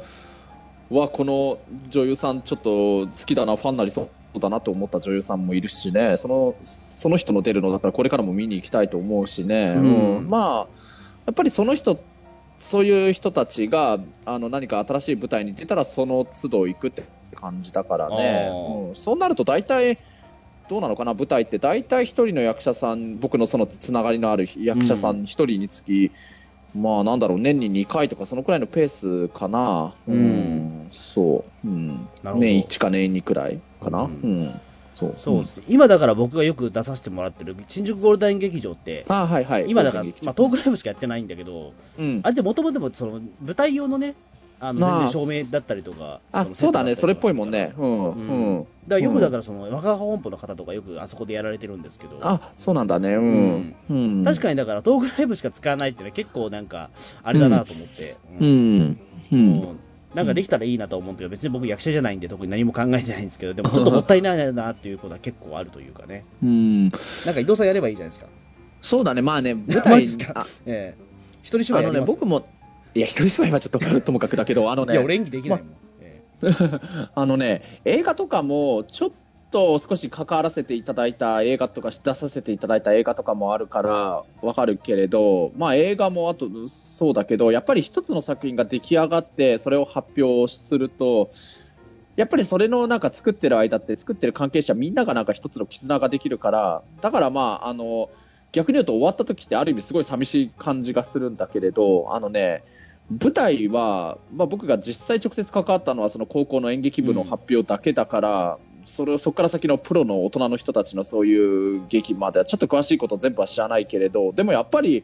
[0.90, 1.58] はこの
[1.90, 10.68] 女優さんちょっと好きだなファンなりそうだなと思った女優さんもいるしねそのその人の出るのだったらこれからも見に行きたいと思うしね、うん、うん、まあ
[11.26, 12.00] やっぱりその人
[12.58, 17.04] そういう人たちがあの何か新しい舞台に出たらその都度行くって
[17.36, 18.50] 感じだからね、
[18.88, 19.98] うん、そうなると大体
[20.70, 21.14] どうなのかな？
[21.14, 26.12] 舞台って大体1人の役者さん僕のそのつながりのある役者さん1人につき、
[26.76, 34.04] うん、まあなんだろう年に2回とかそのくらいのペースかな、うん、うん、そう、うん、年1か年2くらいかな。
[34.04, 34.60] うん。
[34.96, 35.16] そう。
[35.18, 44.16] そうです、うん、今だから僕がよく出させてもらってる新宿ゴールデン劇場ってあ、はいはい、今だから、まあ、トークライブしかやってないんだけど、うん、あれでもともともその舞台用のね
[44.60, 56.90] あの全然照明だったりとか、あそうだね、それっぽいもんね、うん、うん、だからよくだから、その若葉本舗の方とか、よくあそこでやられてるんですけど、あそうなんだね、うん、うん、確かにだから、トークライブしか使わないっていうのは、結構なんか、
[57.24, 59.00] あれだなと思って、うん、
[59.32, 59.80] うん。
[60.14, 66.92] なんかできたらいいなと思うんだけど、別に僕、役者じゃないんで、特に何も考えてないんですけど、でもちょっともったいないなっていうことは結構あるというかね、うん、なん
[67.34, 68.28] か移動さんやればいいじゃないですか。
[68.82, 70.06] そうだね、まあね、舞台、
[70.66, 70.96] ええ、
[71.42, 72.48] 一人芝居あのね、僕も
[72.96, 75.70] いや、一人芝居はちょっと ともかくだけど、あのね、いや、俺演技できないもん。
[75.70, 79.12] ま、 あのね、映画とかも、ちょっ
[79.56, 91.30] と少し関わらせていただいた映画とか出させていただいた映画とかもあるからわかるけれど、まあ、映画もあとそうだけどやっぱり一つの作品が出来上がってそれを発表すると
[92.18, 98.10] やっぱりそれのなんか作ってる間って作ってる関係者みんながなんか一つの絆ができるからだからまああの
[98.52, 102.64] 逆に言うと終わった時ってある意味すごい寂しい感じがするんだけれどあのね
[103.12, 115.04] 舞台は、まあ、僕が実際直接関わったのはその高校の演劇部の発表だけだから、うん、それそこから先のプロの大人の人たちのそういう劇まではちょっと詳しいこと全部は知らないけれどでもやっぱり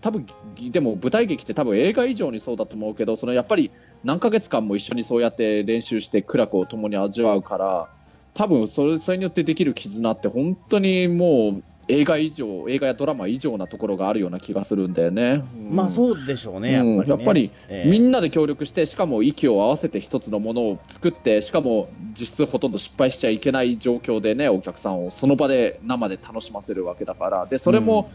[0.00, 0.26] 多分
[0.70, 3.70] でも舞台劇って多分映画以上にそうだと思うけどそのやっぱり
[4.04, 7.88] 何ヶ月間も一緒にそうやって練習して苦楽を共に味わうから
[8.34, 15.44] 多分それそれによってできる絆って本当にもう映画以上映画やドラマ以上なところがあるような気がするんだよね。
[15.56, 17.04] うん、まあそうでしょうね、やっぱり、ね。
[17.08, 27.46] やっぱりえー、みんなで協力してしかも息を合わせて一つのものを作ってしかも実質ほとんど失敗しちゃいけない状況でねお客さんをその場で生で楽しませるわけだから。
[27.46, 28.08] でそれも、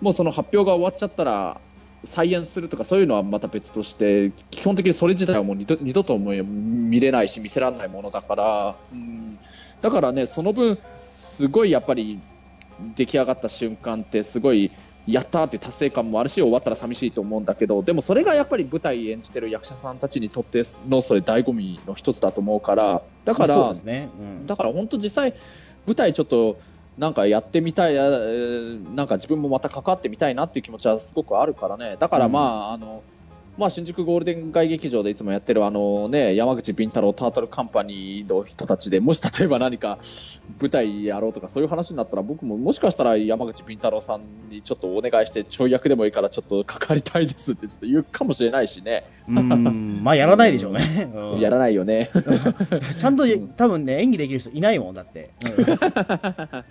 [0.00, 1.60] うん、もうその発表が終わっちゃったら
[2.04, 9.38] 再演するとかそういうのはまた別として基本的にそれ自体はもう二度二度とも見れないし見せられないものだから、うん、
[9.82, 10.78] だからねその分
[11.10, 12.20] すごいやっぱり
[12.96, 14.70] 出来上がった瞬間ってすごい
[15.08, 24.10] やったって達成感もあるし終わったら寂しいと思うんだけどでもそれがやっぱり舞台演じてる役者さんたちにとってのそれ醍醐味の一つだと思うからだから、ね。
[24.18, 25.34] うん、だから本当実際
[25.86, 26.58] 舞台ちょっと
[26.98, 31.96] なんかやってみたいなんか自分もまた関わってみたいなっていう気持ちはすごくあるからね。
[31.98, 33.02] だからまあ、うん、あの
[33.58, 39.98] まあ、新宿ゴールデン街劇場でいつもやってるあの、ね、山口敏太郎タートルカンパニーの人たちでもし例えば何か
[40.60, 49.08] 舞台やろうとかそういう話になったら僕ももしかしたら山口敏太郎さんにちょっとお願いしてちょい役でもいいからちょっと関わりたいですってちょっと言うかもしれないしね。
[49.28, 51.10] うんまあやらないでしょうね。
[51.12, 52.10] うん、やらないよね。
[53.00, 53.24] ちゃんと
[53.56, 55.30] 多分ね演技できる人いないもんだって。
[55.58, 55.66] うん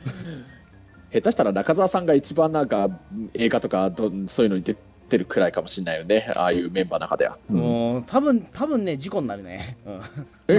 [1.10, 2.90] 下手したら中澤さんが一番なんか
[3.34, 3.92] 映画とか
[4.28, 4.76] そういうのに出
[5.08, 7.38] ってるくらいかもしれないよね、ああいうメンバーの中では。
[7.50, 7.58] う
[8.00, 9.78] ん、多分多分ね、事故になるね。
[9.86, 10.02] うん、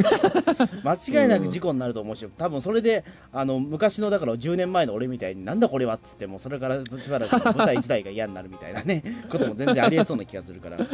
[0.82, 10.86] 間違いなく事故になると思うし、多分それで、あの昔のだから10年前の俺みたいに、なんだこれはっつっても、それからしばらく舞台自体が嫌になるみたいなね、 ことも全然ありえそうな気がするから、ね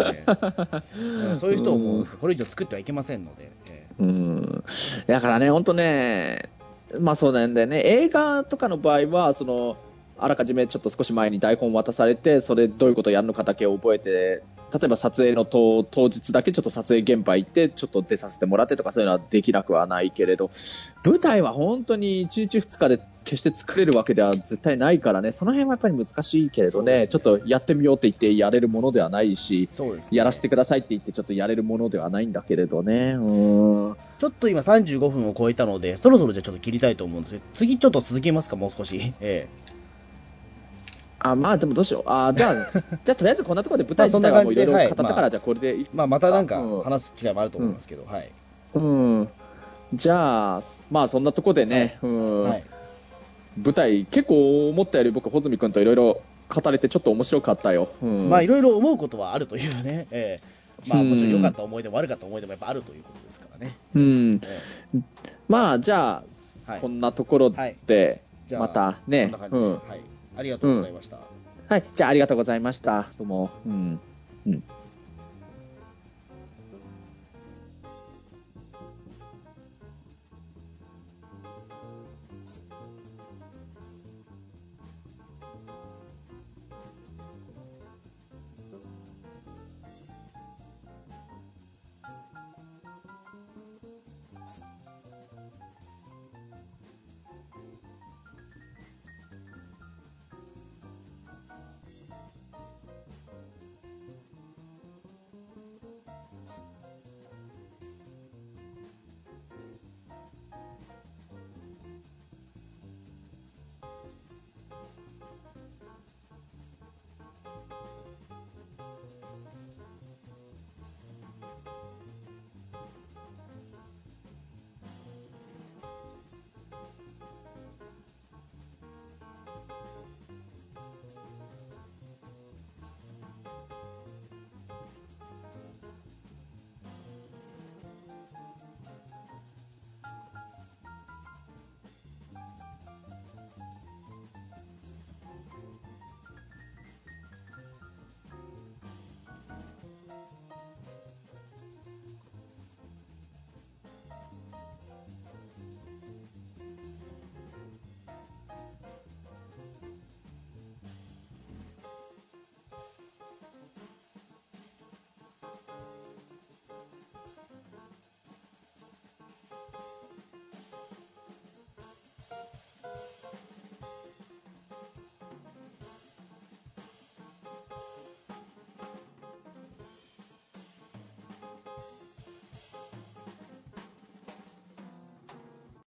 [0.99, 3.53] うん、そういう人をもうこれ以上作ってはいけませんので。
[4.01, 4.65] うん。
[5.07, 6.51] だからね、本当ね、
[6.99, 9.77] まあそうなんだよね、映画とかの場合は、その
[10.19, 14.43] あらかじめちょっと少し前に台本渡されてそれどういうことをやるのかだけを覚えて
[14.73, 20.51] 例えば撮影の当日だけちょっと撮影現場行ってちょっと出させてもらってとかそういうのはできなくはないけれど
[21.05, 25.33] 舞台は本当に1日2日で決して作れるわけでは絶対ないからね。
[25.33, 33.13] その辺はやっぱり難しいけれどね、ね、ちょっとやってみようって言ってやれるものではないし、ね、やらせてくださいって言ってちょっとやれるものではないんだけれどね。
[33.13, 33.97] うん。
[34.19, 37.41] ちょっと今35分を超えたのでそろそろじゃちょっと切りたいと思うんですよ。
[37.55, 38.57] 次ちょっと続けますか？
[38.57, 39.75] もう少し、ええ
[41.25, 42.03] あまあでもどうしよう。
[42.07, 42.55] あじゃあ
[43.03, 48.31] じゃあとりあえずこんなところで舞台自体はもういろいろ語ったから、はい、じゃあこれでまあまたなんか話す機会もあると思いますけど、うん、はい。
[48.75, 49.29] うん。
[49.95, 50.61] じゃあ
[50.91, 52.65] まあそんなところでね、はい、うん、はい、
[53.57, 56.21] 舞台結構思ったより僕穂積君といろいろ
[56.51, 63.79] 語れてちょっと面白かったよ、うん、まあいろいろ思うことはあるというね、えー、まあもちろん良かった思い出も悪かった思い出もやっぱあるということですからね。
[63.95, 65.03] うん、えー、
[65.49, 66.23] まあじゃ
[66.69, 67.55] あ、こんなところ
[67.87, 71.17] で、またね、うん、はいありがとうございました。
[71.17, 71.23] うん、
[71.69, 73.07] はい、じゃあありがとうございました。
[73.19, 73.51] どうも。
[73.67, 74.01] うん。
[74.47, 74.63] うん